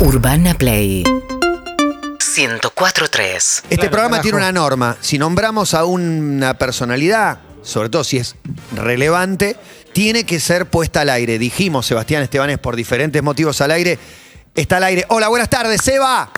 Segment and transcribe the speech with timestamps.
[0.00, 4.96] Urbana Play 104.3 Este programa tiene una norma.
[5.00, 8.36] Si nombramos a una personalidad, sobre todo si es
[8.76, 9.56] relevante,
[9.92, 11.40] tiene que ser puesta al aire.
[11.40, 13.98] Dijimos, Sebastián Estebanes, por diferentes motivos al aire.
[14.54, 15.04] Está al aire.
[15.08, 16.30] Hola, buenas tardes, Seba.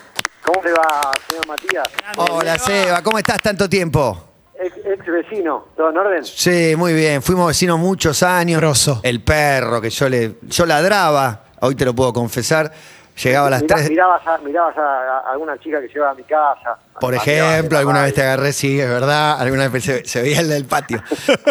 [0.42, 1.86] ¿Cómo le va, señor Matías?
[2.16, 3.02] Hola, Seba.
[3.02, 4.26] ¿Cómo estás tanto tiempo?
[4.58, 6.24] Ex, ex vecino, ¿todo en orden?
[6.24, 7.20] Sí, muy bien.
[7.20, 8.58] Fuimos vecinos muchos años.
[8.58, 9.00] Grosso.
[9.02, 12.72] El perro que yo le yo ladraba, hoy te lo puedo confesar.
[13.22, 13.90] Llegaba a las Mirá- 3.
[13.90, 16.78] Mirabas, a, mirabas a, a alguna chica que llevaba a mi casa.
[17.00, 19.38] Por ejemplo, alguna vez te agarré, sí, es verdad.
[19.40, 21.02] Alguna vez se, se veía el del patio.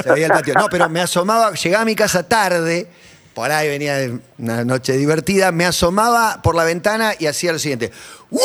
[0.03, 0.53] Se veía el patio.
[0.55, 2.88] No, pero me asomaba, llegaba a mi casa tarde,
[3.34, 3.98] por ahí venía
[4.40, 7.91] una noche divertida, me asomaba por la ventana y hacía lo siguiente.
[8.31, 8.39] "Uh".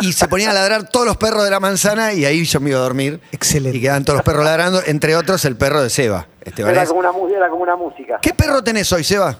[0.00, 2.70] Y se ponían a ladrar todos los perros de la manzana y ahí yo me
[2.70, 3.20] iba a dormir.
[3.32, 3.76] Excelente.
[3.78, 6.26] Y quedaban todos los perros ladrando, entre otros el perro de Seba.
[6.56, 8.18] Era como, una, era como una música.
[8.22, 9.36] ¿Qué perro tenés hoy, Seba?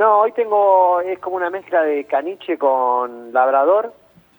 [0.00, 3.92] No, hoy tengo, es como una mezcla de caniche con labrador.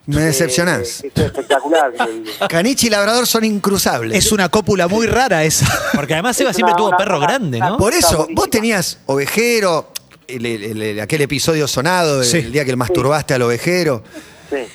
[0.08, 1.04] Me Eh, decepcionás.
[1.04, 1.92] es espectacular.
[2.50, 4.18] Caniche y labrador son incruzables.
[4.18, 5.68] Es una cópula muy rara esa.
[5.96, 7.78] Porque además Seba Es siempre una- tuvo una- perro una- grande, ¿no?
[7.78, 9.92] Por eso, vos tenías ovejero,
[10.28, 12.40] el- el- el- aquel episodio sonado del Sí.
[12.40, 14.02] el día que le masturbaste al ovejero.
[14.50, 14.66] sí.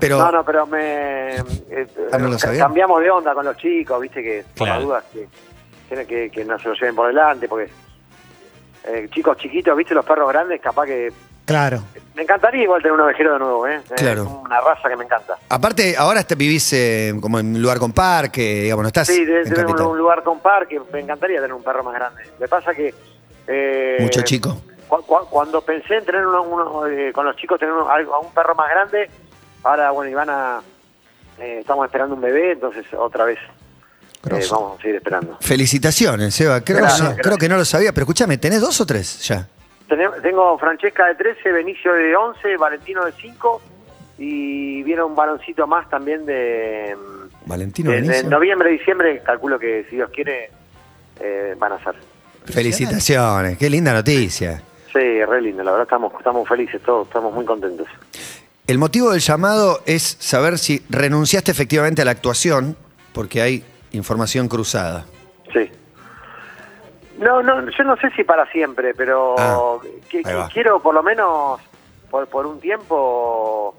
[0.00, 1.36] Pero- no, no, pero me...
[1.36, 2.64] eh, Ah, ¿no lo sabía?
[2.64, 4.86] cambiamos de onda con los chicos, viste que por las Claro.
[4.88, 7.70] dudas que, que, que no se lo lleven por delante, porque
[8.84, 11.12] eh, chicos chiquitos, viste los perros grandes, capaz que...
[11.44, 11.82] Claro.
[12.14, 13.80] Me encantaría igual tener un ovejero de nuevo, ¿eh?
[13.96, 14.22] Claro.
[14.22, 15.36] Es una raza que me encanta.
[15.48, 19.22] Aparte, ahora te vivís eh, como en un lugar con parque, digamos, no estás Sí,
[19.22, 20.80] en tener un, lugar con parque.
[20.92, 22.22] Me encantaría tener un perro más grande.
[22.38, 22.94] Que pasa que.
[23.48, 24.56] eh, Mucho chico.
[24.86, 28.20] cu- cu- cuando pensé en tener uno, uno, eh, con los chicos, tener uno- algo-
[28.20, 29.10] un perro más grande,
[29.64, 30.60] ahora, bueno, Ivana,
[31.38, 33.38] eh, estamos esperando un bebé, entonces otra vez
[34.24, 35.38] eh, vamos a seguir esperando.
[35.40, 36.60] Felicitaciones, Seba.
[36.62, 37.26] Creo, Gracias, no, gracias.
[37.26, 39.48] creo que no lo sabía, pero escúchame, ¿tenés dos o tres ya?
[40.22, 43.60] Tengo Francesca de 13, Benicio de 11, Valentino de 5
[44.18, 46.96] y viene un varoncito más también de.
[46.96, 50.50] mm, Valentino de- de noviembre, diciembre, calculo que si Dios quiere,
[51.20, 51.94] eh, van a ser.
[52.46, 54.62] Felicitaciones, qué linda noticia.
[54.92, 57.86] Sí, re lindo, la verdad estamos, estamos felices todos, estamos muy contentos.
[58.66, 62.76] El motivo del llamado es saber si renunciaste efectivamente a la actuación,
[63.12, 65.04] porque hay información cruzada.
[65.52, 65.70] Sí.
[67.18, 70.22] No, no, yo no sé si para siempre, pero Ah, que-
[70.52, 71.60] quiero por lo menos
[72.10, 73.74] por, por un tiempo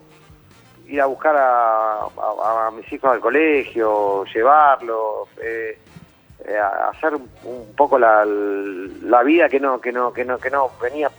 [0.88, 5.78] ir a buscar a, a- a mis hijos al colegio, llevarlos, eh,
[6.46, 6.58] eh,
[6.92, 10.70] hacer un, un poco la, la vida que no que no que no que no
[10.82, 11.10] venía.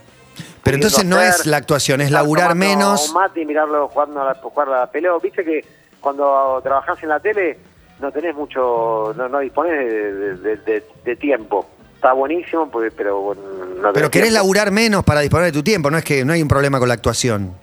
[0.63, 1.29] Pero entonces no hacer.
[1.29, 3.09] es la actuación, es laburar menos.
[3.09, 5.21] Un mate y mirarlo jugando a la, jugar a la pelota.
[5.23, 5.63] Viste que
[6.01, 7.59] cuando trabajás en la tele
[7.99, 11.67] no tenés mucho, no, no disponés de, de- de- de- de tiempo.
[11.95, 13.41] Está buenísimo, porque, pero bueno,
[13.81, 14.43] no Pero querés tiempo.
[14.43, 16.87] laburar menos para disponer de tu tiempo, no es que no hay un problema con
[16.87, 17.53] la actuación.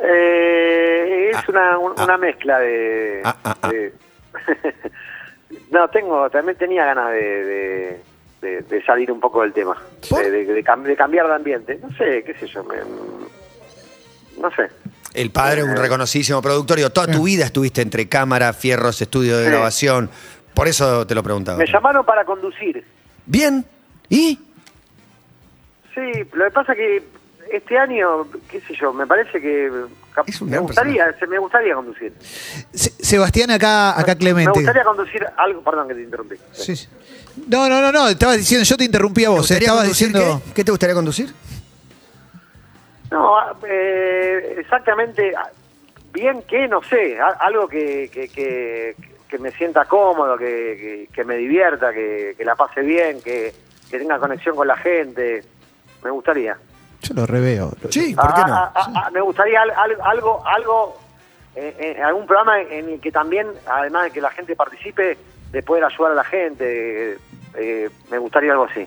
[0.00, 2.04] Eh, es Ah, una, un- ah.
[2.04, 3.22] una mezcla de...
[3.24, 3.56] Ah,
[5.70, 8.00] no, tengo, también tenía ganas de,
[8.84, 9.80] salir un poco del tema,
[10.10, 10.64] de
[10.96, 11.78] cambiar de ambiente.
[11.82, 12.76] No sé, qué sé yo, me-
[14.40, 14.68] no sé.
[15.14, 15.76] El padre es un Eh.
[15.80, 19.50] reconocidísimo productor, digo, toda tu vida estuviste entre cámara, fierros, estudio de Sí.
[19.50, 20.10] grabación.
[20.54, 21.56] Por eso te lo preguntaba.
[21.58, 22.84] Me llamaron para conducir.
[23.26, 23.64] Bien.
[24.08, 24.38] ¿Y?
[25.94, 26.00] Sí,
[26.32, 27.02] lo que pasa que
[27.52, 29.70] este año, qué sé yo, me parece que
[30.12, 32.12] cap- Es un me gran gustaría, se- me gustaría conducir.
[32.72, 34.50] Se- Sebastián, acá, acá Me Clemente.
[34.52, 36.34] gustaría conducir algo, perdón que te interrumpí.
[36.52, 36.88] Sí, sí.
[37.48, 38.08] No, no, no, no.
[38.08, 39.38] Estabas diciendo, yo te interrumpí a ¿Te vos.
[39.38, 40.42] gustaría Estabas conducir diciendo.
[40.46, 40.52] qué?
[40.54, 41.32] ¿Qué te gustaría conducir?
[43.10, 45.32] No, eh, exactamente,
[46.12, 48.94] bien que, no sé, a- algo que, que, que,
[49.28, 53.52] que me sienta cómodo, que, que, que me divierta, que, que la pase bien, que,
[53.90, 55.42] que tenga conexión con la gente.
[56.02, 56.56] Me gustaría.
[57.02, 57.72] Yo lo reveo.
[57.90, 58.54] Sí, ¿por qué Ah, no?
[58.54, 60.96] ah, ah, ah, me gustaría al- al- algo, algo,
[61.54, 65.16] eh, eh, algún programa en el que también, además de que la gente participe,
[65.52, 67.12] de poder ayudar a la gente.
[67.12, 67.18] eh,
[67.56, 68.84] eh, me gustaría algo así,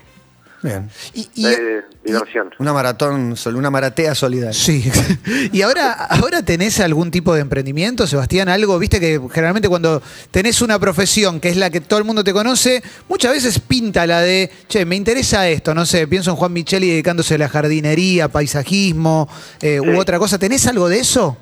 [0.64, 0.90] Bien.
[1.14, 2.50] Y, y- de diversión.
[2.58, 4.54] Una maratón, una maratea solidaria.
[4.54, 4.90] Sí.
[5.54, 10.02] y ahora, ahora tenés algún tipo de emprendimiento, Sebastián, algo, viste que generalmente cuando
[10.32, 14.08] tenés una profesión que es la que todo el mundo te conoce, muchas veces pinta
[14.08, 17.50] la de, che, me interesa esto, no sé, pienso en Juan Micheli dedicándose a la
[17.50, 19.30] jardinería, paisajismo,
[19.62, 19.88] eh, Sí.
[19.90, 20.40] u otra cosa.
[20.40, 21.38] ¿Tenés algo de eso?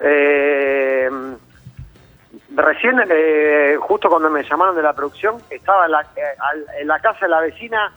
[0.00, 1.08] Eh,
[2.58, 6.86] recién, eh, justo cuando me llamaron de la producción, estaba en la, eh, al- en
[6.88, 7.92] la casa de la vecina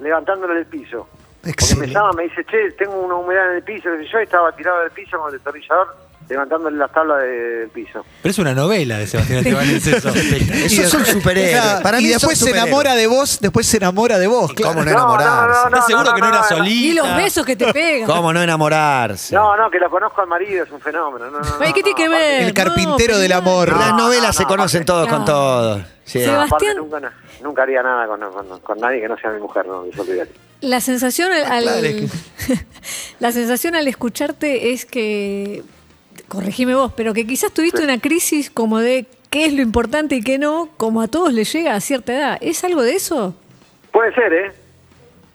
[0.00, 1.08] levantándole el piso.
[1.42, 4.24] Porque me llama, me dice, che, tengo una humedad en el piso, sé yo y
[4.24, 5.96] estaba tirado del piso con el destornillador
[6.30, 8.04] levantándole las tablas del piso.
[8.22, 10.08] Pero es una novela de Sebastián Esteban eso.
[10.08, 11.60] Esos son superhéroes.
[11.60, 14.52] Claro, Para y mí después se enamora de vos, después se enamora de vos.
[14.54, 14.72] claro.
[14.74, 15.60] ¿Cómo no enamorarse?
[15.66, 16.70] ¿Estás seguro que no era solita?
[16.86, 18.06] Y los besos que te pegan.
[18.08, 19.34] ¿Cómo no enamorarse?
[19.34, 21.30] No, no, que lo conozco al marido, es un fenómeno.
[21.30, 22.42] No, no, no, Ay, ¿qué tiene que no, ver?
[22.44, 23.68] El carpintero No, del amor.
[23.76, 25.24] Las No, novelas no, se no, conocen todos con No.
[25.24, 25.82] todos.
[26.04, 26.20] Sí.
[26.24, 27.10] Sebastián- nunca, no-
[27.42, 29.84] nunca haría nada con, con, con nadie que no sea mi mujer, no.
[30.62, 32.10] La sensación al, es
[33.20, 35.62] la sensación al escucharte es que
[36.30, 40.22] corregime vos, pero que quizás tuviste una crisis como de qué es lo importante y
[40.22, 42.38] qué no, como a todos les llega a cierta edad.
[42.40, 43.34] ¿Es algo de eso?
[43.92, 44.52] Puede ser, ¿eh?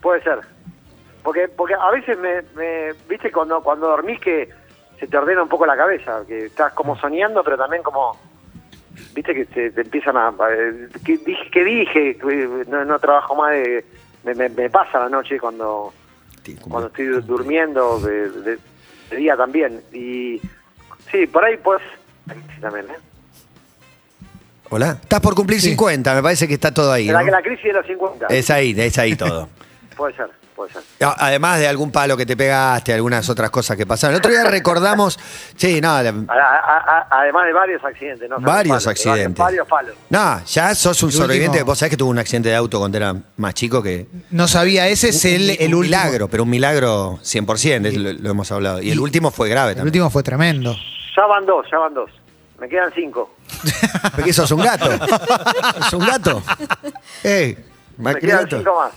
[0.01, 0.39] Puede ser.
[1.21, 4.50] Porque porque a veces me, me viste cuando cuando dormís que
[5.00, 8.18] se te ordena un poco la cabeza, que estás como soñando, pero también como
[9.13, 10.33] viste que te, te empiezan a
[11.06, 13.83] ¿qué dije qué dije Que no, no trabajo más de
[14.24, 15.94] me, me, me pasa la noche cuando
[16.69, 18.59] cuando estoy durmiendo de, de-
[19.09, 20.39] de día también y
[21.12, 21.81] sí, por ahí pues
[22.28, 22.98] sí, también, ¿eh?
[24.69, 24.98] Hola.
[25.02, 27.07] Estás por cumplir 50, me parece que está todo ahí.
[27.07, 27.31] La, ¿no?
[27.31, 28.28] la crisis de los 50.
[28.28, 29.48] Es ahí, es ahí todo.
[29.96, 30.81] Puede ser, puede ser.
[31.18, 34.13] Además de algún palo que te pegaste, algunas otras cosas que pasaron.
[34.16, 35.19] El otro día recordamos,
[35.56, 38.40] sí, no, la- A- a- a- además de varios accidentes, ¿no?
[38.40, 39.38] Varios Palos, accidentes.
[39.38, 39.96] Varios, palos.
[40.10, 41.57] no, ya sos un El sobreviviente.
[41.60, 44.07] último- Vos sabés que tuvo un accidente de auto cuando era más chico que.
[44.31, 45.81] No sabía, ese es el, un, el un último.
[45.81, 48.81] milagro, pero un milagro 100%, es lo, lo hemos hablado.
[48.81, 49.90] Y el Y- último fue grave El también.
[49.90, 50.75] último fue tremendo.
[51.18, 52.10] Ya van dos, ya van dos.
[52.60, 53.36] Me quedan cinco.
[54.16, 54.90] Porque sos un gato.
[55.80, 56.42] ¿Es un gato?
[57.24, 57.58] ¡Ey!
[57.98, 58.92] Me Macri quedan cinco más.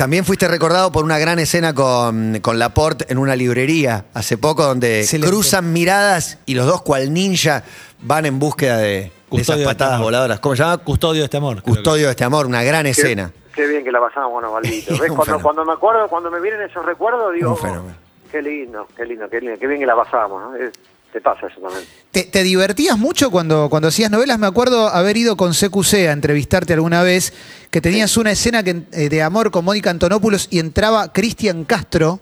[0.00, 4.64] También fuiste recordado por una gran escena con, con Laporte en una librería hace poco,
[4.64, 5.28] donde Excelente.
[5.30, 7.64] cruzan miradas y los dos, cual ninja,
[8.00, 10.40] van en búsqueda de, de esas de patadas este voladoras.
[10.40, 10.78] ¿Cómo se llama?
[10.78, 11.60] Custodio de este amor.
[11.60, 13.30] Custodio de este amor, una gran Qué- escena.
[13.54, 14.96] Qué, bien que la pasamos con Osvaldito.
[14.98, 15.12] ¿Ves?
[15.12, 17.94] Cuando, cuando me acuerdo, cuando me vienen esos recuerdos, digo, Un fenómeno.
[18.32, 20.42] qué lindo, qué lindo, qué lindo, qué bien que la pasábamos.
[20.42, 20.56] ¿no?
[20.56, 20.72] Es-
[21.12, 21.84] te pasa eso también.
[22.10, 24.38] ¿Te, te divertías mucho cuando, cuando hacías novelas?
[24.38, 27.32] Me acuerdo haber ido con CQC a entrevistarte alguna vez,
[27.70, 32.20] que tenías una escena que, eh, de amor con Mónica Antonopoulos y entraba Cristian Castro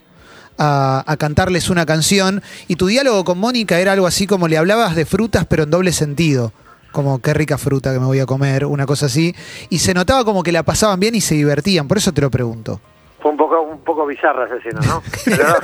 [0.56, 4.58] a, a cantarles una canción y tu diálogo con Mónica era algo así como le
[4.58, 6.52] hablabas de frutas pero en doble sentido.
[6.91, 9.34] Como qué rica fruta que me voy a comer, una cosa así.
[9.69, 12.31] Y se notaba como que la pasaban bien y se divertían, por eso te lo
[12.31, 12.81] pregunto.
[13.20, 15.02] Fue un poco un poco bizarra esa escena, ¿no?
[15.25, 15.55] Pero,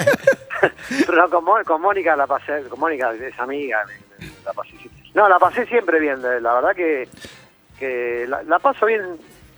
[1.06, 3.82] pero no, con, Mo- con Mónica la pasé, con Mónica es amiga,
[4.44, 4.72] la pasé,
[5.14, 7.08] no, la pasé siempre bien, la verdad que,
[7.78, 9.02] que la, la paso bien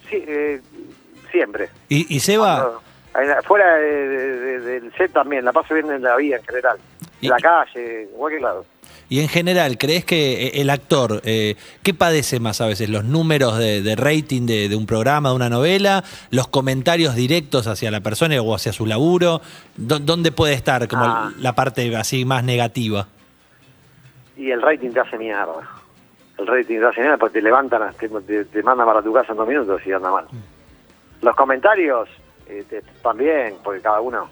[0.09, 0.61] sí, eh,
[1.31, 1.69] siempre.
[1.89, 2.73] Y, y Seba,
[3.45, 6.79] Fuera de- de- de- del set también, la paso bien en la vida en general.
[7.23, 8.67] En la calle, en cualquier lado.
[9.09, 12.89] Y en general, ¿crees que eh, el actor, eh, qué padece más a veces?
[12.91, 16.03] ¿Los números de, de rating de, de un programa, de una novela?
[16.31, 19.41] ¿Los comentarios directos hacia la persona o hacia su laburo?
[19.77, 21.31] ¿Dó- ¿Dónde puede estar como Ah.
[21.39, 23.07] la parte así más negativa?
[24.37, 25.55] Y el rating te hace mierda.
[26.39, 29.33] El rating te hace mierda porque te levantan, te, te, te mandan para tu casa
[29.33, 30.27] en dos minutos y anda mal.
[31.23, 32.09] Los comentarios
[32.49, 34.29] eh, te- también, porque cada uno,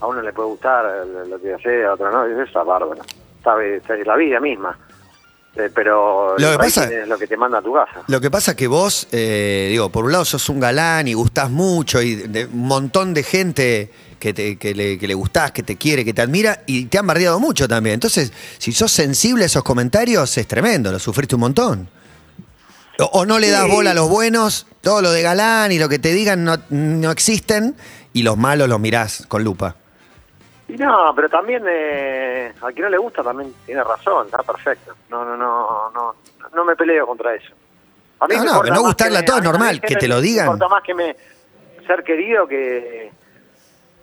[0.00, 3.02] a uno le puede gustar eh, lo que hace, a otro no, eso es bárbaro.
[3.44, 4.78] Sabe, es la vida misma.
[5.56, 8.02] Eh, pero Lo que pasa- es lo que te manda a tu casa.
[8.06, 11.14] Lo que pasa es que vos, eh, digo, por un lado sos un galán y
[11.14, 13.90] gustás mucho y de un montón de gente
[14.20, 16.98] que, te- que le, que le gustás, que te quiere, que te admira y te
[16.98, 17.94] han bardeado mucho también.
[17.94, 21.88] Entonces, si sos sensible a esos comentarios, es tremendo, lo sufriste un montón.
[23.00, 23.70] O, o no le das Sí.
[23.70, 27.10] bola a los buenos, todo lo de galán y lo que te digan no, no
[27.10, 27.74] existen
[28.12, 29.76] y los malos los mirás con lupa.
[30.68, 34.94] Y no, pero también eh, a quien no le gusta también tiene razón, está perfecto.
[35.08, 36.14] No, no, no, no,
[36.54, 37.52] no me peleo contra eso.
[38.20, 40.08] A No, me no, no más gustarle que a todos, me- normal, mí que te
[40.08, 40.46] lo me digan.
[40.46, 41.16] importa más que me
[41.86, 43.10] ser querido que,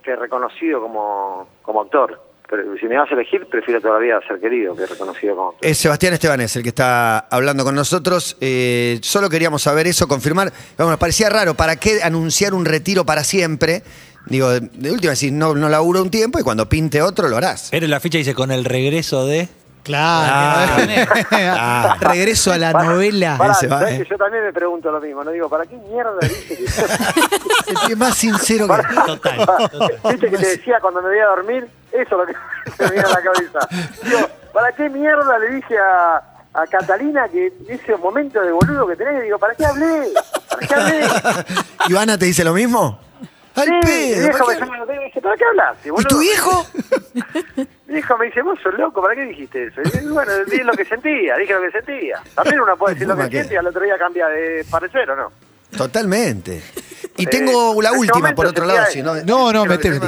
[0.02, 2.20] que reconocido como, como actor.
[2.48, 5.66] Pero si me vas a elegir, prefiero todavía ser querido que reconocido como actor.
[5.68, 8.38] Es Sebastián Estebanés el que está hablando con nosotros.
[8.40, 10.52] Eh, solo queríamos saber eso, confirmar.
[10.78, 13.84] Vamos, nos parecía raro, ¿para qué anunciar un retiro para siempre?
[14.28, 17.38] Digo, de, de última, decir, no, no laburo un tiempo y cuando pinte otro lo
[17.38, 17.68] harás.
[17.72, 19.48] Pero la ficha dice con el regreso de...
[19.84, 20.84] Claro.
[21.32, 21.96] Ah.
[22.02, 23.38] Regreso a la Pará, novela.
[23.38, 24.04] pará, Ese va, ¿sabés eh.
[24.04, 25.30] que yo también me pregunto lo mismo, ¿no?
[25.30, 26.66] Digo, ¿para qué mierda dije que...
[27.92, 28.82] Es más sincero que.
[29.06, 30.00] Total, total.
[30.12, 32.34] Viste que te decía cuando me voy a dormir, eso es lo que
[32.84, 33.60] me viene a la cabeza.
[34.04, 36.16] Digo, ¿para qué mierda le dije a,
[36.62, 39.22] a Catalina que ese momento de boludo que tenés?
[39.22, 40.10] Digo, ¿para qué hablé?
[40.50, 41.08] ¿Para qué hablé?
[41.90, 43.00] ¿Ivana te dice lo mismo?
[43.56, 44.22] ¡Al Sí, mi pedo!
[44.22, 44.60] viejo ¿para me qué?
[44.60, 46.66] llama, me dice, ¿para qué hablaste, ¿Y tu viejo?
[47.88, 49.82] Mi viejo me dice, vos sos loco, ¿para qué dijiste eso?
[50.02, 52.22] Y bueno, dije lo que sentía, dije lo que sentía.
[52.34, 55.10] También uno puede decir lo ¿Para que siente y al otro día cambia de parecer,
[55.12, 55.32] ¿o no?
[55.78, 56.62] Totalmente.
[57.18, 58.86] Y Eh, tengo la última, por otro lado.
[58.90, 60.00] si no- No, no, mete.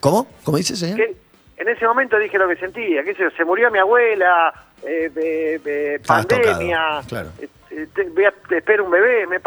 [0.00, 0.26] ¿Cómo?
[0.44, 0.96] ¿Cómo dice, señor?
[0.98, 1.16] Que
[1.56, 4.52] en ese momento dije lo que sentía, que se murió mi abuela,
[4.84, 7.30] eh, pandemia, claro.
[7.40, 9.40] eh, eh, te- voy a espero un bebé, me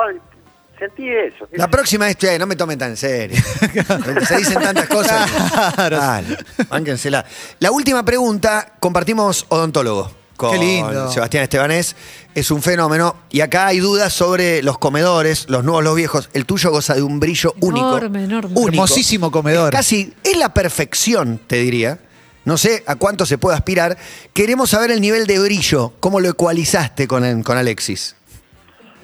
[0.77, 1.47] sentí eso.
[1.53, 3.37] La próxima es, che, no me tomen tan en serio.
[4.27, 5.29] Se dicen tantas cosas.
[5.75, 5.97] Claro.
[5.97, 6.37] Dale,
[6.69, 7.25] bánquensela.
[7.59, 11.11] La última pregunta, compartimos odontólogo con Qué lindo.
[11.11, 11.95] Sebastián Estebanés.
[12.33, 13.15] Es un fenómeno.
[13.29, 16.29] Y acá hay dudas sobre los comedores, los nuevos, los viejos.
[16.33, 17.97] El tuyo goza de un brillo único.
[17.97, 18.51] Enorme, enorme.
[18.55, 18.69] Único.
[18.69, 19.73] Hermosísimo comedor.
[19.73, 21.99] Es casi, es la perfección, te diría.
[22.43, 23.97] No sé a cuánto se puede aspirar.
[24.33, 25.93] Queremos saber el nivel de brillo.
[25.99, 28.15] ¿Cómo lo ecualizaste con, con Alexis?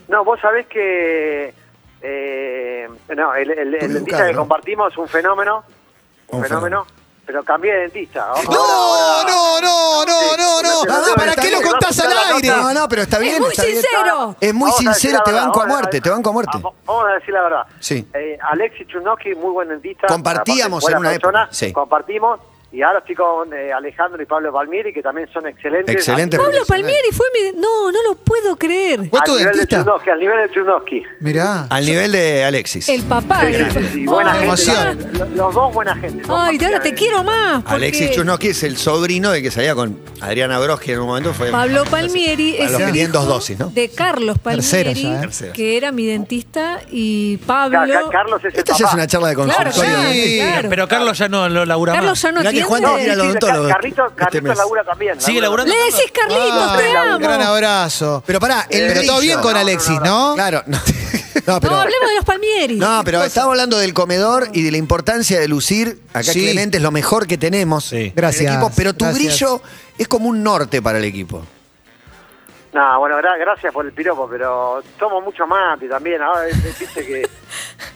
[0.08, 1.54] No, vos sabés que
[2.02, 4.40] eh, no, el, dentista que ¿no?
[4.40, 5.64] compartimos es un fenómeno,
[6.30, 6.86] un, Un fenómeno,
[7.26, 8.28] pero cambié de dentista.
[8.30, 10.94] Ahora- No, no, no, no, no, no.
[10.94, 12.48] Ah, ¿Para qué lo contás al aire?
[12.50, 13.36] No, no, pero está bien.
[13.36, 13.82] Es muy está bien.
[13.82, 14.36] sincero.
[14.40, 16.52] Es muy Vamos sincero, te verdad, banco a muerte, te banco a muerte.
[16.56, 17.66] Vamos vamos a decir la verdad.
[17.80, 18.08] Sí.
[18.14, 20.08] Eh, Alexis Chunowski, muy buen dentista.
[20.08, 21.72] Compartíamos en una persona, época, sí.
[21.74, 22.40] Compartimos.
[22.74, 25.94] Y ahora estoy con eh, Alejandro y Pablo Palmieri, que también son excelentes.
[25.94, 26.38] Excelente.
[26.38, 27.60] Pablo Palmieri fue mi...
[27.60, 29.10] No, no lo puedo creer.
[29.10, 30.12] ¿Fue tu al nivel de dentista?
[30.14, 31.04] Al nivel de Chunowski.
[31.20, 31.68] Mirá.
[31.70, 32.88] Al nivel de Alexis.
[32.88, 33.42] El papá.
[33.48, 34.48] Sí, sí, sí, buena Ay, gente.
[34.48, 35.08] emoción.
[35.20, 36.24] Los, los dos buena gente.
[36.26, 37.62] dos Ay, de ahora te quiero más.
[37.64, 41.34] porque Alexis Chusnoski es el sobrino de que salía con Adriana Broski en un momento.
[41.34, 43.68] Fue Pablo Palmieri es los que el tienen hijo dos dosis, ¿no?
[43.68, 45.52] de Carlos Palmieri, ya, ¿eh?
[45.54, 47.80] Que era mi dentista, y Pablo...
[47.80, 48.94] Ca- Ca- Carlos es el Esta ya es papá.
[48.96, 49.92] una charla de Claro, consultorio.
[49.98, 50.70] claro, Sí, claro.
[50.70, 52.22] Pero Carlos ya no lo labura Carlos más.
[52.22, 52.68] ya no Mirá que.
[52.70, 55.20] Juan al odontólogo Carrito, este labura también.
[55.22, 55.74] Sigue labura laburando.
[55.92, 57.20] Le decís Carlitos, Ah, te amo.
[57.20, 58.24] gran abrazo.
[58.26, 60.36] Pero pará, el Pero todo bien con Alexis, no, ¿no?
[60.36, 60.78] Claro, no.
[61.48, 62.76] No, pero, No, hablemos de los Palmieri.
[62.76, 66.00] no, pero estamos hablando del comedor y de la importancia de lucir.
[66.14, 66.42] Acá Sí.
[66.42, 68.14] Clemente es lo mejor que tenemos Sí.
[68.16, 69.26] Gracias, equipo, pero tu gracias.
[69.40, 69.62] brillo
[69.98, 71.44] es como un norte para el equipo.
[72.74, 76.22] No, bueno, gra- gracias por el piropo, pero tomo mucho mate también.
[76.22, 77.28] Ahora eh, viste que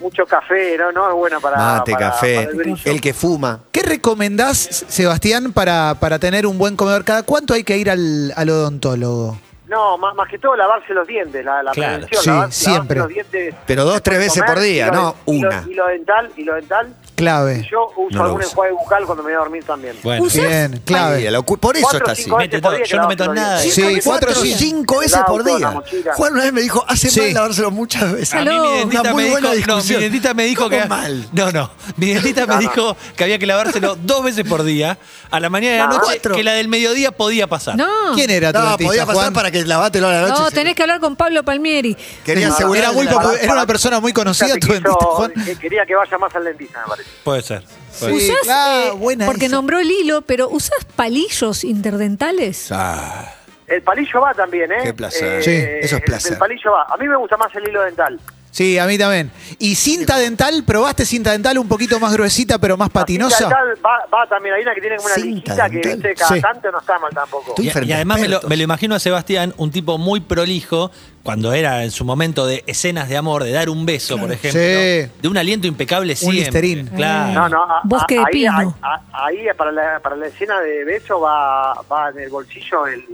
[0.00, 0.92] mucho café, ¿no?
[0.92, 1.56] No es bueno para.
[1.56, 2.90] Mate, para- café, para el brillo.
[2.92, 3.60] el que fuma.
[3.72, 7.04] ¿Qué recomendás, Sebastián, para, para tener un buen comedor?
[7.04, 9.38] ¿Cada cuánto hay que ir al, al odontólogo?
[9.66, 12.06] No, más, más que todo lavarse los dientes, la, la Claro.
[12.06, 12.52] prevención.
[12.52, 12.98] Sí, siempre.
[12.98, 13.54] los dientes.
[13.66, 15.64] Pero dos, tres veces por día, y lo no de- y lo- una.
[15.68, 16.94] Y lo dental, y lo dental.
[17.16, 17.66] Clave.
[17.70, 18.50] Yo uso No lo algún uso.
[18.50, 19.96] enjuague bucal cuando me voy a dormir también.
[20.02, 20.22] Bueno.
[20.22, 20.46] ¿Usás?
[20.46, 21.16] Bien, clave.
[21.16, 22.22] Ay, la ocu- por eso Cuatro está o así.
[22.24, 22.76] cinco veces Mete por todo.
[22.76, 23.58] día Yo no meto los nada.
[23.60, 23.70] Sí,
[24.04, 24.98] cuatro o Cuatro cinco.
[25.00, 25.70] veces por la día.
[25.70, 26.14] mochila.
[26.14, 27.20] Juan una vez me dijo, hace Sí.
[27.20, 28.34] mal lavárselo muchas veces.
[28.34, 30.00] A mí mi dentista Una muy me dijo, buena no, mi discusión.
[30.02, 31.28] dentista me dijo ¿Cómo que mal?
[31.32, 34.98] no, no, mi dentista me dijo que había que lavárselo dos veces por día,
[35.30, 36.34] a la mañana y a la No, noche, cuatro.
[36.36, 37.76] que la del mediodía podía pasar.
[37.76, 37.86] No.
[38.14, 39.32] ¿Quién era tu No, dentista, podía pasar Juan?
[39.32, 40.42] para que lavátelo a la noche.
[40.42, 41.96] No, tenés que hablar con Pablo Palmieri.
[42.24, 45.32] Quería asegurar Era, muy de la- popu- era una persona muy conocida tu dentista, Juan.
[45.46, 47.05] eh, quería que vaya más al dentista, me parece.
[47.24, 47.62] Puede ser.
[48.00, 48.26] puede Sí.
[48.26, 48.34] ser.
[48.34, 49.54] ¿Usás, claro, eh, buena porque esa.
[49.56, 52.68] nombró el hilo, pero ¿usás palillos interdentales?
[52.72, 53.32] Ah,
[53.66, 54.76] El palillo va también, ¿eh?
[54.84, 55.40] Qué placer.
[55.40, 55.50] Eh, Sí,
[55.86, 56.32] eso es el- placer.
[56.34, 56.84] El, palillo va.
[56.84, 58.20] A mí me gusta más el hilo dental.
[58.56, 59.30] Sí, a mí también.
[59.58, 60.64] ¿Y cinta dental?
[60.64, 63.44] ¿Probaste cinta dental un poquito más gruesita pero más La cinta patinosa?
[63.44, 64.54] dental va, va también.
[64.54, 66.40] Hay una que tiene como una Cinta lijita que viste cada Sí.
[66.40, 67.54] tanto no está mal tampoco.
[67.58, 70.90] Y, además me lo, me lo imagino a Sebastián, un tipo muy prolijo,
[71.22, 74.58] cuando era en su momento de escenas de amor, de dar un beso, por ejemplo,
[74.58, 75.10] Sí.
[75.20, 76.40] de un aliento impecable Un siempre.
[76.44, 76.90] Listerine.
[76.92, 77.32] Claro.
[77.34, 78.52] No, no, a- Bosque a- de ahí, pino.
[78.58, 78.68] ahí,
[79.12, 83.04] a- ahí para, la, para la escena de beso va, va en el bolsillo el,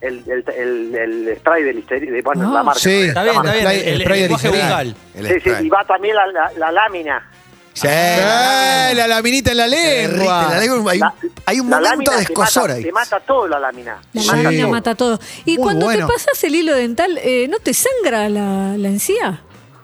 [0.00, 0.94] el, el, el,
[1.28, 2.54] el spray de Listerine, de, bueno, No.
[2.54, 2.80] la marca.
[2.80, 3.02] Sí.
[3.02, 3.66] Está bien, está bien.
[3.66, 4.94] El, el spray de Listerine.
[5.14, 7.26] Sí, sí, y va también la, la, la lámina.
[7.72, 10.48] Sí, ¡Eh, la laminita en la lengua!
[10.52, 11.14] la.
[11.46, 12.82] Hay, un momento de escosor ahí.
[12.82, 13.96] Te mata todo la lámina.
[14.12, 14.28] La Sí.
[14.42, 15.20] lámina mata todo.
[15.44, 16.06] Y Muy cuando bueno.
[16.06, 19.40] te pasas el hilo dental, eh, ¿no te sangra la, la encía?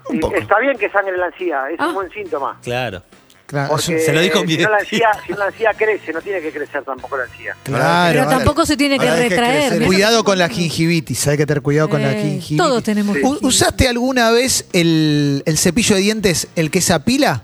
[0.08, 0.34] Un poco.
[0.34, 1.86] Está bien que sangre la encía, es Ah.
[1.88, 2.58] un buen síntoma.
[2.62, 3.02] Claro.
[3.46, 6.12] Claro, Porque Se lo dijo mi si no, la encía, si no la encía crece,
[6.12, 7.54] no tiene que crecer tampoco la encía.
[7.62, 8.18] claro.
[8.18, 9.80] Pero tampoco se tiene que ahora retraer.
[9.80, 9.86] ¿no?
[9.86, 12.56] Cuidado con la gingivitis, hay que tener cuidado con la Eh, gingivitis.
[12.56, 13.22] todos tenemos Sí.
[13.42, 17.42] ¿Usaste alguna vez el, el cepillo de dientes, el que es a pila?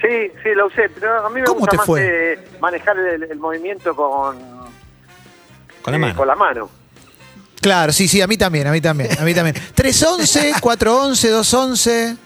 [0.00, 2.32] Sí, sí, lo usé, pero a mí me ¿Cómo gusta te más fue?
[2.34, 4.38] eh, manejar el, el movimiento con,
[5.82, 6.16] Con la eh, mano.
[6.16, 6.70] con la mano.
[7.60, 9.56] Claro, sí, sí, a mí también, a mí también, a mí también.
[9.74, 12.16] 311, 411, 211.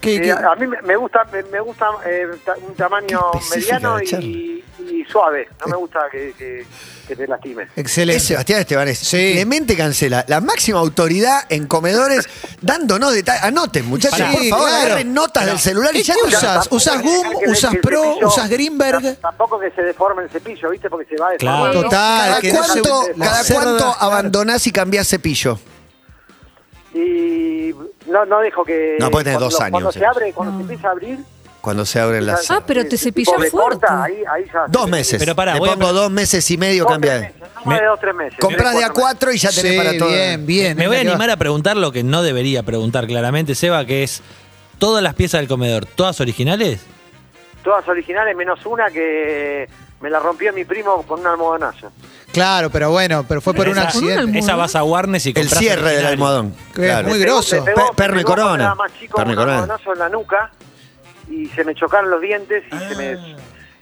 [0.00, 2.26] ¿Qué, Eh, a mí me- gusta me, me gusta eh,
[2.68, 3.20] un tamaño
[3.54, 5.48] mediano y, y suave.
[5.60, 6.66] No me gusta que, que-
[7.08, 7.68] que te lastime.
[7.76, 8.16] Excelente.
[8.18, 8.98] Es Sebastián Estebanés.
[8.98, 9.32] Sí.
[9.34, 12.28] Clemente Cancela, la máxima autoridad en comedores,
[12.60, 13.42] dándonos detalles.
[13.44, 14.84] Anoten, muchachos, por favor, claro.
[14.86, 16.68] agarren notas del celular y ¿Qué ya usás?
[16.70, 17.30] ¿Usás Gum?
[17.30, 18.02] Que- que- ¿Usás que el Pro?
[18.02, 19.16] cepillo- ¿Usás Greenberg?
[19.20, 20.90] Tampoco que se deforme el cepillo, ¿viste?
[20.90, 21.72] Porque se va a Claro.
[21.82, 25.58] Total, ¿Cada que no se- cuánto, cada cuánto abandonás y cambiás cepillo?
[26.94, 27.72] Y
[28.08, 28.96] no, no dejo que...
[28.98, 29.98] No, puede tener cuando- dos años, Cuando sí.
[29.98, 30.58] se abre, cuando No.
[30.58, 31.18] se empieza a abrir,
[31.60, 32.50] cuando se abren las.
[32.50, 32.96] Ah, pero te
[33.38, 33.78] me fuerte.
[33.80, 35.18] corta, ahí, ahí ya Dos se- meses.
[35.18, 37.18] Pero pará, Le voy pongo dos meses y medio Dos, cambia.
[37.18, 38.38] tres meses, no más de dos, tres meses.
[38.40, 40.08] Comprás de a cuatro y ya tenés Sí, para todo.
[40.08, 40.76] bien, bien.
[40.76, 44.22] Me voy a animar a preguntar lo que no debería preguntar claramente, Seba, que es,
[44.78, 46.80] ¿todas las piezas del comedor, todas originales?
[47.64, 49.68] Todas originales, menos una que
[50.00, 51.90] me la rompió mi primo con un almohadazo.
[52.32, 54.38] Claro, pero bueno, pero fue por un accidente.
[54.38, 56.54] Esa vas a Warnes y El cierre del almohadón.
[56.74, 57.56] Que es muy grosso.
[57.56, 58.74] Me pegó- Pe- Perno y me pegó cuando corona.
[58.74, 59.52] más chico un corona.
[59.60, 60.50] almohadazo en la nuca
[61.30, 63.36] y se me chocaron los dientes y se me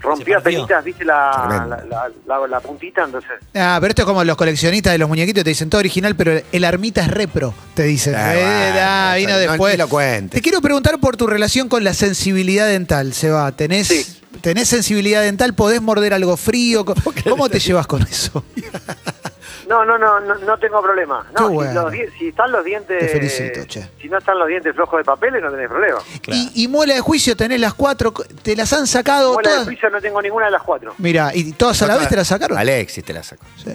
[0.04, 0.58] rompió partió.
[0.58, 3.30] penitas, viste la, la, la, la- la puntita, entonces...
[3.54, 6.40] Ah, pero esto es como los coleccionistas de los muñequitos te dicen todo original, pero
[6.52, 8.14] el armita es repro, te dicen.
[8.16, 9.74] Ah, Eh, bueno, vino no- después.
[9.74, 10.30] ni lo cuentes.
[10.30, 13.50] Te quiero preguntar por tu relación con la sensibilidad dental, Seba.
[13.52, 14.06] ¿Tenés, Sí.
[14.40, 15.54] ¿Tenés sensibilidad dental?
[15.54, 16.84] ¿Podés morder algo frío?
[16.84, 18.44] ¿Cómo- ¿Cómo te llevas con eso?
[19.68, 21.26] No, no, no, no, no tengo problema.
[21.28, 22.98] Qué No, si, los están los dientes...
[22.98, 23.88] Te felicito, che.
[24.00, 25.98] Si no están los dientes flojos de papel, no tenés problema.
[26.22, 26.40] Claro.
[26.54, 29.68] Y, y muela de juicio, tenés las cuatro, te las han sacado Muela de todas.
[29.68, 30.94] juicio no tengo ninguna de las cuatro.
[30.98, 32.58] Mira, ¿y todas a la vez te las sacaron?
[32.58, 33.44] Alexis te la sacó.
[33.56, 33.70] Sí.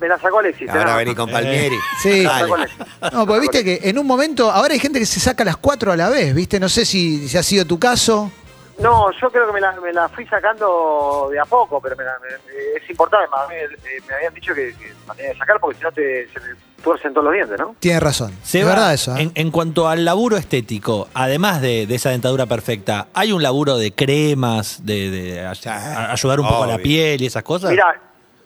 [0.00, 0.68] Me la sacó Alexis.
[0.68, 0.96] Ahora ¿no?
[0.96, 1.76] vení con Palmieri.
[2.02, 2.24] Sí.
[2.24, 2.68] Dale.
[3.12, 5.92] No, porque viste que en un momento, ahora hay gente que se saca las cuatro
[5.92, 6.58] a la vez, ¿viste?
[6.60, 8.30] No sé si, si ha sido tu caso.
[8.78, 12.04] No, yo creo que me la, me la fui sacando de a poco, pero me
[12.04, 13.26] la- me- es importante.
[13.54, 16.40] Eh, me habían dicho que, que la tenía que sacar porque si no te, se
[16.40, 16.46] te
[16.82, 17.76] tuercen todos los dientes, ¿no?
[17.78, 18.32] Tienes razón.
[18.42, 19.16] Seba, es verdad eso.
[19.16, 19.22] ¿eh?
[19.22, 23.76] en, en cuanto al laburo estético, además de, de esa dentadura perfecta, ¿hay un laburo
[23.78, 27.70] de cremas, de, de a- ayudar un poco a la piel y esas cosas?
[27.70, 27.98] Mira,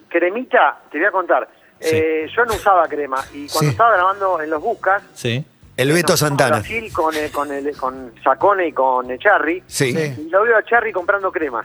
[0.08, 1.48] cremita, te voy a contar.
[1.80, 1.90] Sí.
[1.96, 3.66] Eh, yo no usaba crema y cuando Sí.
[3.68, 5.44] estaba grabando en los Buscas, Sí.
[5.78, 6.58] El Beto nos fuimos a Santana.
[6.58, 9.62] Brasil con, eh, con, el, con Sacone y con Charry.
[9.66, 9.94] Sí.
[9.94, 10.26] Sí.
[10.26, 11.64] Y lo veo a Charry comprando cremas.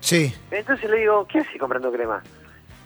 [0.00, 0.34] Sí.
[0.50, 2.22] Entonces le digo, ¿qué haces comprando crema?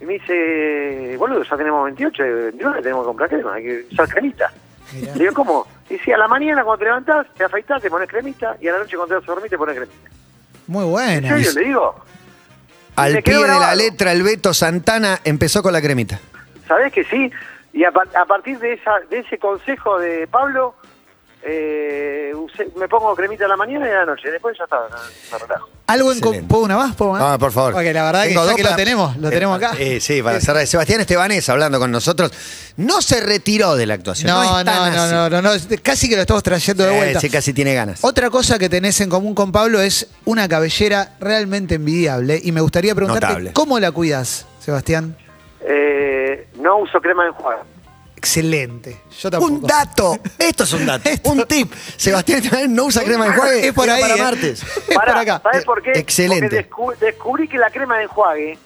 [0.01, 4.09] Y me dice, boludo, ya tenemos 28, 29, tenemos que comprar crema, hay que usar
[4.09, 4.53] cremita.
[4.93, 5.13] Mirá.
[5.15, 5.67] Le digo, ¿cómo?
[5.91, 8.73] Y si a la mañana cuando te levantás, te afeitás, te pones cremita, y a
[8.73, 10.11] la noche cuando te vas a dormir te pones cremita.
[10.69, 11.29] Muy ¿En buena.
[11.29, 11.53] serio?
[11.55, 12.05] Le digo.
[12.95, 16.21] Al pie de la letra, el Beto Santana empezó con la cremita.
[16.69, 17.31] ¿Sabés que sí?
[17.73, 20.75] Y a, a partir de esa de ese consejo de Pablo,
[21.43, 24.31] eh, usé- me pongo cremita a la mañana y a la noche.
[24.31, 24.77] Después ya está,
[25.33, 25.69] me relajo.
[25.87, 26.41] ¿Algo en Excelente.
[26.41, 26.97] com- ¿Puedo una más?
[26.97, 27.23] ¿Puedo más?
[27.23, 27.73] Ah, por favor.
[27.75, 29.73] Porque la verdad Tengo que, ya lo tenemos, lo tenemos acá.
[29.79, 30.67] Eh, sí, para cerrar.
[30.67, 32.33] Sebastián Estebanés hablando con nosotros.
[32.77, 34.29] No se retiró de la actuación.
[34.29, 35.51] No, no, no, no, no, no,
[35.83, 37.21] Casi que lo estamos trayendo de Eh, vuelta.
[37.21, 38.03] sí, casi tiene ganas.
[38.05, 42.61] Otra cosa que tenés en común con Pablo es una cabellera realmente envidiable y me
[42.61, 43.53] gustaría preguntarte Notable.
[43.53, 45.17] cómo la cuidas, Sebastián.
[45.61, 47.63] Eh, no uso crema de enjuague.
[48.17, 49.01] Excelente.
[49.21, 49.53] Yo tampoco.
[49.55, 50.19] Un dato.
[50.39, 51.09] Esto es un dato.
[51.25, 51.73] un tip.
[51.97, 53.67] Sebastián Estebanés no usa crema de enjuague.
[53.69, 54.23] Es por ahí, para ¿eh?
[54.23, 54.63] martes.
[54.63, 55.41] Es Pará, por acá.
[55.43, 55.93] ¿Sabés por qué?
[55.93, 56.65] Excelente.
[56.65, 58.59] Porque descu- descubrí que la crema de enjuague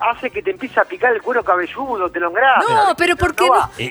[0.00, 2.60] hace que te empiece a picar el cuero cabelludo, te lo engrasa.
[2.68, 3.48] No, pero ¿por qué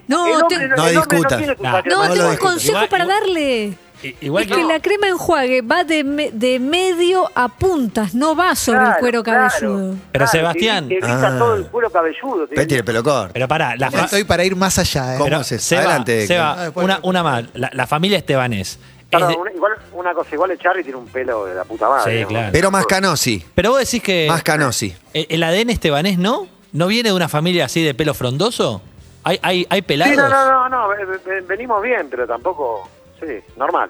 [0.08, 0.40] no?
[0.40, 1.42] No, te- no, No discutas.
[1.60, 2.14] No, tengo un enjuague.
[2.22, 2.40] discuto.
[2.40, 3.78] consejo Igual- para igual- darle.
[4.22, 8.36] Igual es que que la crema enjuague va de, me- de medio a puntas, no
[8.36, 9.50] va sobre el cuero claro.
[9.50, 9.96] cabelludo.
[10.12, 11.36] Pero Claro, Sebastián- Te, Ah.
[11.38, 12.48] todo el cuero cabelludo.
[12.48, 13.34] te Pero tiene el pelo corto.
[13.34, 15.16] Pero pará, la fa- estoy para ir más allá.
[15.16, 15.18] ¿eh?
[15.18, 15.64] ¿Cómo haces?
[15.64, 17.44] Seba, Adelante, Seba, Ah, después- una, una más.
[17.56, 18.80] La, la familia Estebanés.
[19.10, 22.14] Es de- igual, una cosa, igual el Charlie tiene un pelo de la puta madre.
[22.18, 22.28] Sí, ¿no?
[22.28, 22.50] claro.
[22.52, 23.44] Pero más canosi.
[23.56, 24.94] pero vos decís que Más canosi.
[25.14, 28.82] el, el ADN Estebanés no, no viene de una familia así de pelo frondoso.
[29.24, 30.14] ¿Hay, hay, hay pelados?
[30.14, 33.90] Sí, no, no, no, no, ve- ve- venimos bien, pero tampoco, sí, normal.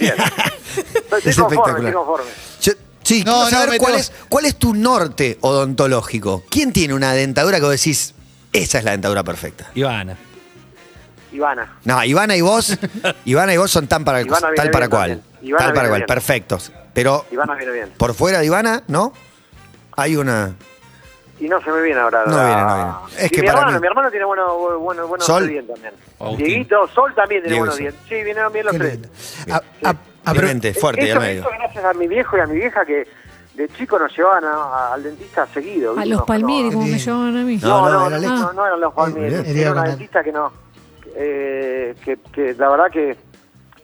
[0.00, 0.14] Bien.
[0.76, 1.76] Estoy, Es conforme, espectacular.
[1.76, 2.30] estoy conforme.
[2.62, 2.72] Yo-
[3.02, 6.42] sí, No, quiero no, saber cuál, tengo- es, cuál es tu norte odontológico.
[6.50, 8.14] ¿Quién tiene una dentadura que vos decís,
[8.52, 9.70] esa es la dentadura perfecta?
[9.74, 10.16] Ivana.
[11.32, 11.78] Ivana.
[11.84, 12.76] No, Ivana y vos,
[13.24, 15.22] Ivana y vos son tan para, Ivana tal para cual.
[15.58, 16.72] Tal para cual, perfectos.
[16.94, 17.90] Pero Ivana viene bien.
[17.96, 19.12] por fuera de Ivana, ¿no?
[19.96, 20.54] Hay una.
[21.40, 22.22] Y no se me viene ahora.
[22.26, 22.92] No la- viene, no viene.
[23.18, 25.48] Es Y que mi para hermano, mí- mi hermano tiene buenos bueno, bueno, buenos Sol.
[25.48, 25.94] dientes también.
[26.20, 26.46] Agustín.
[26.46, 28.00] Dieguito, Sol también tiene Diego buenos dientes.
[28.08, 28.92] Sí, vienen bien los tres.
[28.92, 29.08] lindo.
[29.52, 29.94] A- a-
[30.74, 31.40] fuerte y eso, al medio.
[31.42, 33.06] eso gracias a mi viejo y a mi vieja que
[33.54, 35.98] de chico nos llevaban a- a- al dentista seguido.
[35.98, 36.98] A los Palmieri, no, como me bien.
[36.98, 37.58] llamaban a mí.
[37.62, 39.28] No, No, no, no, era no, eran los Palmieri.
[39.30, 39.46] bien.
[39.46, 40.52] Era Era una dentista que no.
[41.16, 43.16] eh, que, que la verdad que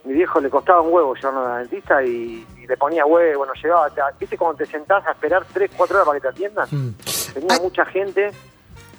[0.05, 3.45] mi viejo le costaba un huevo llevarnos a la dentista y, y le ponía huevo,
[3.47, 3.89] nos llevaba.
[3.91, 6.67] te- ¿Viste cuando te sentás a esperar 3, 4 horas para que te atiendan?
[6.71, 6.95] Mm.
[7.35, 7.61] Tenía Ay.
[7.61, 8.31] mucha gente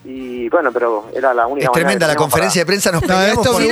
[0.04, 3.52] y bueno, pero era la única Es tremenda la conferencia de prensa, nos No, esto
[3.54, 3.68] por no,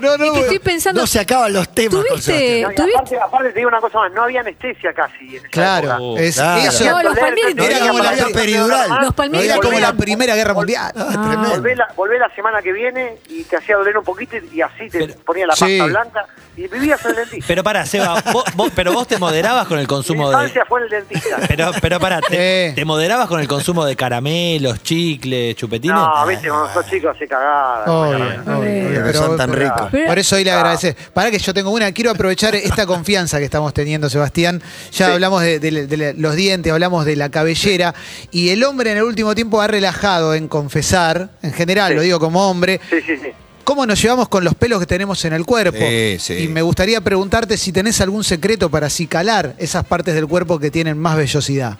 [0.00, 0.34] no, Es que no.
[0.36, 1.00] estoy pensando.
[1.02, 1.94] No se acaban los temas.
[1.96, 2.96] con ¿Tuviste- para- No, ¿Tuviste?
[2.96, 5.26] aparte, aparte te digo una cosa más, no había anestesia casi.
[5.28, 6.20] en esa Claro, época.
[6.22, 6.60] es, Claro.
[6.70, 8.88] eso No, los Palmieri Era como la peridural.
[8.88, 10.92] Los era como la Primera Guerra Mundial.
[10.96, 11.12] Ah, Ah.
[11.28, 11.50] tremendo.
[11.50, 14.88] Volvé la, volvé la semana que viene y te hacía doler un poquito y así
[14.88, 15.80] te Pero- ponía la pasta Sí.
[15.82, 16.26] blanca
[16.58, 17.44] y vivías en el dentista.
[17.46, 20.34] Pero pará, Seba, vos, vos- pero vos te moderabas con el Mi consumo de.
[20.36, 21.36] infancia fue en el dentista.
[21.48, 22.72] Pero, pero pará, te, Eh.
[22.74, 25.96] te moderabas con el consumo de caramelos, chicles, chupetines?
[25.96, 27.84] No, viste, cuando sos chico hace cagada.
[27.90, 29.88] Obvio, obvio, obvio, Pero son tan ricos.
[29.90, 30.56] Pero- Por eso hoy le Ah.
[30.56, 30.96] agradece.
[31.14, 34.60] Para que yo tengo una, quiero aprovechar esta confianza que estamos teniendo, Sebastián.
[34.92, 35.12] Ya Sí.
[35.12, 37.94] hablamos de, de- de los dientes, hablamos de la cabellera,
[38.30, 41.94] y el hombre en el último tiempo ha relajado en confesar, en general, Sí.
[41.94, 43.28] lo digo como hombre, Sí, sí, sí.
[43.68, 45.76] Cómo nos llevamos con los pelos que tenemos en el cuerpo.
[45.78, 46.44] Sí, sí.
[46.44, 50.70] Y me gustaría preguntarte si tenés algún secreto para acicalar esas partes del cuerpo que
[50.70, 51.76] tienen más vellosidad.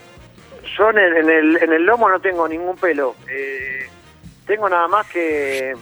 [0.77, 3.17] Yo en el, en el, en el lomo no tengo ningún pelo.
[3.31, 3.89] Eh,
[4.47, 5.73] tengo nada más que...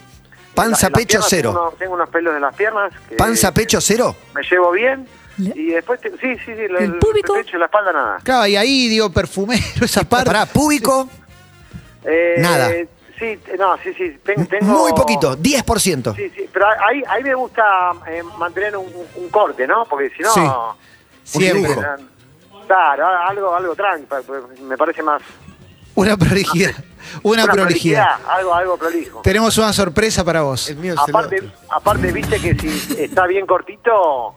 [0.55, 1.51] Panza, pecho, piernas cero.
[1.51, 2.93] Tengo unos, tengo unos pelos en las piernas.
[3.09, 4.15] que- ¿Panza, pecho, cero?
[4.33, 5.09] Me llevo bien.
[5.39, 6.53] Y después, te- sí, sí, sí.
[6.53, 7.35] El, ¿El púbico?
[7.35, 8.19] pecho y la espalda nada.
[8.23, 10.27] Claro, y ahí, digo, perfumero, esa parte.
[10.27, 11.09] Pará, púbico,
[12.05, 12.71] Eh, Nada.
[13.19, 14.19] Sí, no, sí, sí.
[14.25, 16.15] ten- tengo, muy poquito, 10%.
[16.15, 19.85] Sí, sí, pero ahí, ahí me gusta eh, mantener un, un corte, ¿no?
[19.87, 20.31] Porque si no...
[20.33, 21.39] Sí.
[21.39, 21.63] Siempre.
[21.63, 21.83] dibujo.
[22.67, 25.23] Claro, algo, algo tranqui, pa- pa- me parece más...
[25.95, 26.73] Una prolijidad.
[27.23, 28.19] Una, prolijidad.
[28.29, 29.21] Algo, algo prolijo.
[29.23, 30.69] Tenemos una sorpresa para vos.
[30.69, 34.35] El mío Aparte, aparte, viste que si está bien cortito,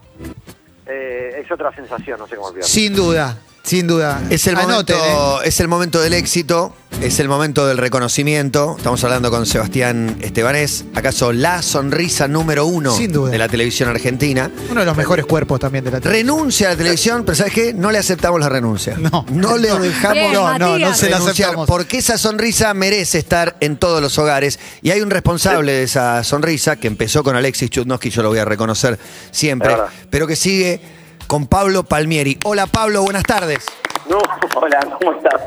[0.85, 2.67] eh, es otra sensación, no sé cómo olvidarlo.
[2.67, 3.37] Sin duda,
[3.69, 4.19] sin duda.
[4.31, 5.47] Es el, Anoten, momento, ¿eh?
[5.47, 8.73] es el momento del éxito, es el momento del reconocimiento.
[8.75, 13.29] Estamos hablando con Sebastián Estebanés, acaso la sonrisa número uno Sin duda.
[13.29, 14.49] de la televisión argentina.
[14.71, 16.35] Uno de los mejores cuerpos también de la televisión.
[16.35, 17.71] Renuncia a la televisión, pero ¿sabes qué?
[17.75, 18.97] No le aceptamos la renuncia.
[18.97, 19.23] No.
[19.31, 21.67] No le dejamos No, no, no se la aceptamos.
[21.67, 24.59] porque esa sonrisa merece estar en todos los hogares.
[24.81, 28.39] Y hay un responsable de esa sonrisa que empezó con Alexis Chudnowski, yo lo voy
[28.39, 28.97] a reconocer
[29.29, 29.77] siempre,
[30.09, 30.81] pero que sigue
[31.29, 32.39] con Pablo Palmieri.
[32.43, 33.63] Hola Pablo, buenas tardes.
[34.09, 34.17] No,
[34.55, 35.41] hola, ¿cómo estás?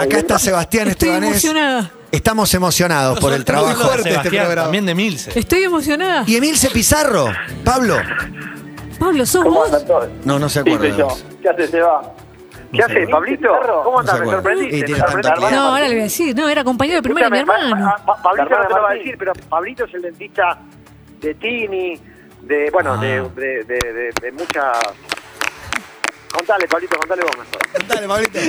[0.00, 1.30] Acá está Sebastián Estoy Estebanés.
[1.44, 1.90] emocionada.
[2.12, 3.74] Estamos emocionados por el trabajo.
[3.82, 4.62] fuerte este Sebastián, programa.
[4.66, 5.36] también de Milce.
[5.36, 6.22] Estoy emocionada.
[6.28, 7.26] Y Emilce Pizarro,
[7.64, 7.96] Pablo.
[9.00, 9.66] Pablo, ¿sos ¿Cómo vos?
[9.66, 10.08] andan todos?
[10.24, 10.88] No, no se Sí, acuerda.
[10.94, 11.08] soy yo.
[11.42, 12.12] ¿Qué hace Seba?
[12.72, 13.48] ¿Qué haces, Pablito?
[13.82, 14.26] ¿Cómo No se andas?
[14.28, 14.54] ¿Me acuerda.
[14.54, 14.92] sorprendiste?
[15.56, 16.36] No, ahora le voy a decir.
[16.36, 17.94] No, era compañero de primaria de mi Escúchame, hermano.
[18.06, 20.58] Pa- Pa- Pablito no te lo va a decir, pero Pablito es el dentista
[21.20, 22.00] de Tini,
[22.42, 22.98] de, bueno, Ah.
[23.00, 24.78] de, de, de, de- de muchas...
[26.46, 27.58] Contale, Pablito, contale vos mejor.
[27.88, 28.38] Dale, Pablito.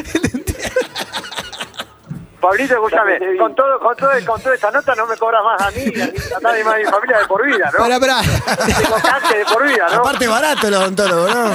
[2.40, 5.72] Pablito, escúchame, con todo, con todo, con toda esta nota no me cobras más a
[5.72, 6.06] mí, a,
[6.40, 7.80] nadie más de mi familia de por vida, ¿no?
[7.80, 8.22] Pará, pará.
[8.22, 10.02] De por vida, ¿no?
[10.02, 11.52] Aparte barato el odontólogo, ¿no?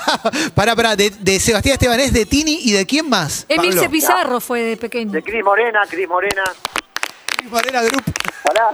[0.54, 0.96] Pará, pará.
[0.96, 3.44] De, de Sebastián Estebanés, de Tini y de quién más?
[3.50, 3.90] Emilce.
[3.90, 5.12] Pizarro fue de pequeño.
[5.12, 6.44] De Cris Morena, Cris Morena,
[7.50, 8.04] Morena Group.
[8.42, 8.70] Pará.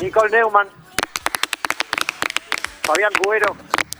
[0.00, 0.68] Nicole Neumann,
[2.84, 3.56] Fabián Cubero.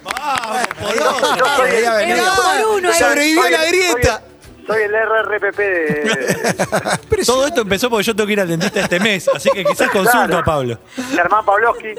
[0.07, 1.85] Yo soy el-.
[1.85, 2.99] Era por uno ahí.
[2.99, 4.23] Sobrevivió soy la el- grieta.
[4.67, 8.99] Soy el RRPP de Todo esto empezó porque yo tengo que ir al dentista este
[8.99, 10.39] mes, así que quizás consulto Claro.
[10.39, 10.79] a Pablo.
[11.15, 11.95] Germán Pavlovsky,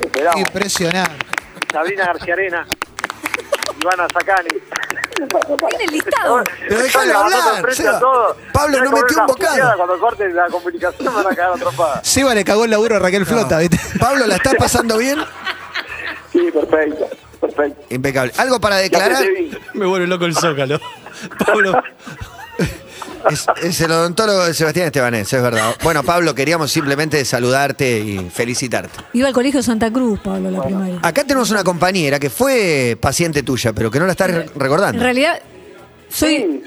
[0.00, 0.38] Esperamos.
[0.40, 1.26] Impresionante.
[1.72, 2.66] Sabrina García Arena,
[3.82, 4.48] Ivana Zacani.
[5.68, 6.44] Tiene el listado.
[6.68, 8.00] Pero déjalo Están hablar, Seba.
[8.52, 9.76] Pablo, no metió un bocado.
[9.76, 12.00] Cuando corten la comunicación van a cagar atropada.
[12.04, 13.78] Seba le cagó el laburo a Raquel Flota, ¿viste?
[13.98, 15.18] Pablo, ¿la estás pasando bien?
[16.40, 17.08] Sí, perfecto.
[17.40, 17.82] Perfecto.
[17.90, 18.32] Impecable.
[18.36, 19.24] ¿Algo para declarar?
[19.74, 20.78] Me vuelve loco el zócalo.
[21.46, 21.82] Pablo,
[23.30, 25.74] Es, es el odontólogo de Sebastián Estebanés, es verdad.
[25.82, 28.98] Bueno, Pablo, queríamos simplemente saludarte y felicitarte.
[29.12, 30.98] Iba al colegio Santa Cruz, Pablo, la primaria.
[31.02, 34.58] Acá tenemos una compañera que fue paciente tuya, pero que no la estás re- En
[34.60, 35.02] recordando.
[35.02, 35.38] realidad,
[36.08, 36.36] soy.
[36.36, 36.62] Sí,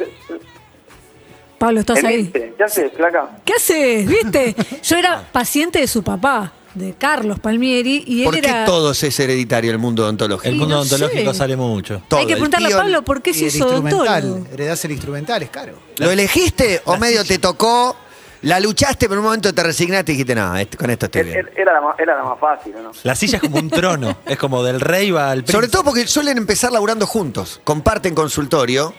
[1.58, 2.16] Pablo, ¿estás ahí?
[2.34, 3.30] Emilce, ¿Qué haces, flaca?
[3.46, 4.06] ¿Qué haces?
[4.08, 4.56] ¿Viste?
[4.84, 8.66] Yo era paciente de su papá, de Carlos Palmieri, y él ¿Por qué era.
[8.66, 10.48] todo es hereditario el mundo odontológico?
[10.50, 11.38] el mundo no odontológico sé.
[11.38, 12.02] sale mucho.
[12.08, 14.24] Todo, Hay que el preguntarle a Pablo por qué se el hizo instrumental.
[14.26, 14.54] odontólogo.
[14.54, 15.74] Heredás el instrumental, es caro.
[15.98, 17.96] ¿Lo elegiste o medio te tocó?
[18.44, 21.24] La luchaste, pero en un momento te resignaste y dijiste, no, este- con esto estoy
[21.24, 21.50] bien.
[21.56, 22.92] Era la, más- era la más fácil, ¿no?
[23.04, 25.54] La silla es como un trono, es como del rey va al príncipe.
[25.54, 27.62] Sobre todo porque suelen empezar laburando juntos.
[27.64, 28.94] Comparten consultorio.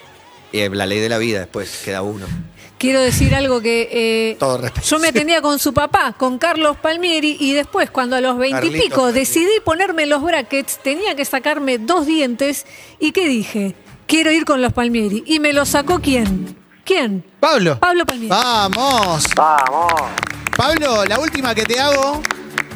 [0.51, 2.25] Y la ley de la vida después queda uno.
[2.79, 4.87] Quiero decir algo que eh, Todo respeto.
[4.87, 9.13] yo me atendía con su papá, con Carlos Palmieri, y después cuando a los veintipico
[9.13, 12.67] decidí ponerme los brackets, tenía que sacarme dos dientes,
[12.99, 13.75] y ¿qué dije?
[14.07, 15.23] Quiero ir con los Palmieri.
[15.27, 16.57] ¿Y me los sacó quién?
[16.85, 17.25] ¿Quién?
[17.41, 17.79] Pablo.
[17.81, 18.29] Pablo Palmieri.
[18.29, 19.25] Vamos.
[19.35, 19.93] Vamos.
[20.55, 22.21] Pablo, la última que te hago,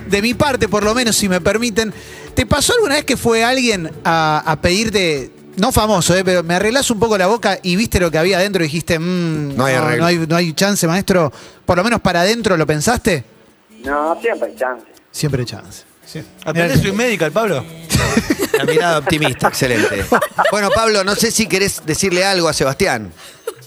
[0.07, 1.93] de mi parte por lo menos, si me permiten.
[2.35, 6.55] ¿Te pasó alguna vez que fue alguien a, a pedirte, no famoso, eh, pero me
[6.55, 9.65] arreglás un poco la boca y viste lo que había adentro y dijiste, "Mm, No
[9.65, 10.03] hay arreglo".
[10.03, 11.33] no, hay, no hay chance, maestro?
[11.67, 13.25] Por lo menos para adentro lo pensaste.
[13.85, 14.87] No, siempre hay chance.
[15.11, 15.85] Siempre hay chance.
[16.05, 16.23] Sí.
[16.45, 17.65] ¿Atendés su médica, Pablo?
[18.59, 20.05] La mirada optimista, excelente.
[20.51, 23.13] Bueno, Pablo, no sé si querés decirle algo a Sebastián.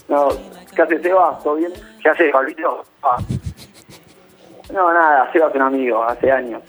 [0.09, 0.29] No,
[0.75, 1.39] ¿qué haces, Seba?
[1.43, 1.71] ¿Todo bien?
[2.01, 2.83] ¿Qué haces, Pablito?
[3.03, 3.17] Ah.
[4.73, 6.61] No, nada, Seba es un amigo, hace años.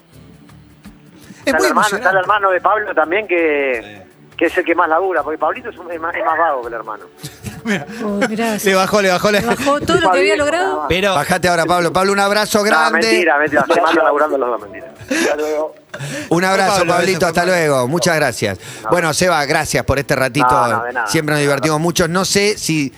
[1.45, 4.02] Es Está el, hermano, está el hermano de Pablo también que,
[4.43, 6.63] que es el que más labura, porque Pablito es, un- es más, es más vago
[6.63, 7.05] que el hermano.
[8.05, 9.39] Oh, mirá, Le bajó, le bajó la.
[9.41, 10.87] le bajó todo lo que había logrado.
[10.89, 11.93] Pero Bajate ahora, Pablo.
[11.93, 12.99] Pablo, un abrazo No, grande.
[13.07, 13.65] mentira, mentira.
[13.73, 14.93] Se mandan laburando los dos, mentira.
[15.09, 15.75] Hasta luego.
[16.31, 17.87] Un abrazo, Pablo, Pablito, hasta luego.
[17.87, 18.59] Muchas gracias.
[18.91, 20.49] Bueno, Seba, gracias por este ratito.
[20.51, 21.07] No, no.
[21.07, 22.09] Siempre nos divertimos mucho.
[22.09, 22.93] No sé si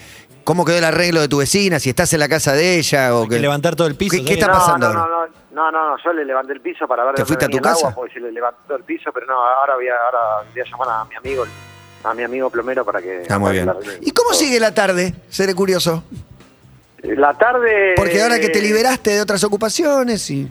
[0.44, 3.28] cómo quedó el arreglo de tu vecina, si estás en la casa de ella o
[3.28, 4.16] que levantar todo el piso.
[4.26, 7.04] ¿Qué, está no, pasando no, no, no, no, no, yo le levanté el piso para
[7.04, 7.86] ver ¿Te fuiste a tu casa?
[7.86, 10.64] agua, porque se le levantó el piso, pero no, ahora voy a, ahora voy a
[10.64, 11.44] llamar a mi amigo,
[12.02, 13.22] a mi amigo plomero para que...
[13.22, 13.72] Está muy bien.
[14.00, 15.14] ¿Y cómo sigue la tarde?
[15.28, 16.02] Seré curioso.
[17.02, 17.94] La tarde...
[17.96, 20.50] Porque ahora que te eh, liberaste de otras ocupaciones y.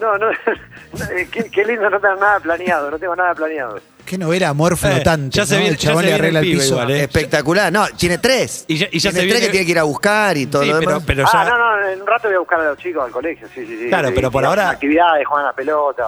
[0.00, 0.28] No, no,
[1.30, 3.78] qué, qué lindo, no tengo nada planeado, no tengo nada planeado.
[4.04, 5.36] Qué novela amor flotante.
[5.36, 5.60] ya se ¿no?
[5.60, 6.74] viene- el chabón ya se le viene arregla el el pibe piso.
[6.74, 7.02] igual, ¿eh?
[7.04, 7.72] Espectacular.
[7.72, 8.64] No, tiene tres.
[8.68, 10.46] Y ya- y ya tiene se tres viene- que tiene que ir a buscar y
[10.46, 11.04] todo Sí, lo pero, demás.
[11.06, 11.50] pero ah, ya.
[11.50, 13.78] no, no, en un rato voy a buscar a los chicos al colegio, sí, sí,
[13.78, 13.88] sí.
[13.88, 16.04] Claro, sí, pero sí, por hacen ahora- Actividades, juegan a la pelota.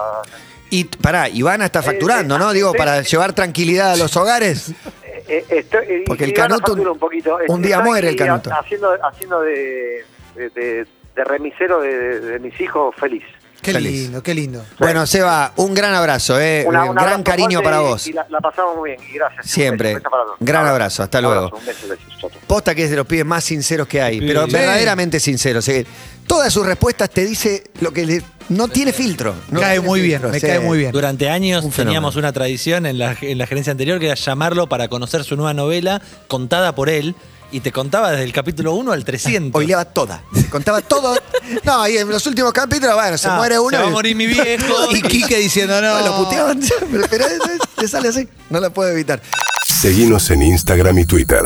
[0.70, 2.52] Y pará, Ivana está facturando, ¿no?
[2.52, 4.70] Digo, para llevar tranquilidad a los hogares.
[4.70, 7.38] Eh, eh, estoy, eh, Porque el y Canuto un, poquito.
[7.48, 8.50] un día Estoy muere el Canuto.
[8.52, 10.04] Haciendo, haciendo de,
[10.35, 13.22] de, de- de remisero de, de mis hijos feliz.
[13.64, 14.03] Qué Feliz.
[14.03, 14.62] lindo, qué lindo.
[14.79, 16.64] Bueno, Seba, un gran abrazo, ¿eh?
[16.66, 18.07] Una- un un gran abrazo cariño para vos.
[18.07, 19.46] Y la, la pasamos muy bien, y gracias.
[19.50, 19.88] Siempre.
[19.94, 20.37] Un beso para todos.
[20.40, 21.50] Gran abrazo, hasta Un luego.
[21.59, 22.40] Un beso, beso, chau, chau.
[22.46, 24.53] Posta que es de los pibes más sinceros que hay, pero Sí.
[24.53, 25.66] verdaderamente sinceros.
[25.68, 25.87] eh.
[26.27, 29.35] Todas sus respuestas te dice lo que le- no tiene filtro.
[29.50, 30.46] no cae tiene muy bien, filtro, me sí.
[30.46, 30.92] cae muy bien.
[30.92, 34.68] Durante años Un teníamos una tradición en la, en la gerencia anterior que era llamarlo
[34.68, 37.14] para conocer su nueva novela contada por él
[37.54, 39.58] y te contaba desde el capítulo 1 al 300.
[39.58, 40.22] Hoileaba toda.
[40.34, 41.16] Se contaba todo.
[41.62, 43.70] No, y en los últimos capítulos, bueno, se Ah, muere uno.
[43.70, 44.90] Se va a y- morir mi viejo.
[44.92, 46.00] Y Quique diciendo no.
[46.00, 46.58] Lo puteaban,
[46.90, 48.26] pero, pero es- es- te sale así.
[48.48, 49.20] No lo puedo evitar.
[49.66, 51.42] Seguinos en Instagram y Twitter.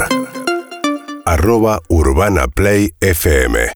[1.24, 3.72] Arroba Urbana Play FM.